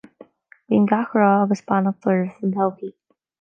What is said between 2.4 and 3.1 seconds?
don todhchaí